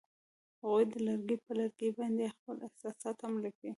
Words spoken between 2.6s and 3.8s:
احساسات هم لیکل.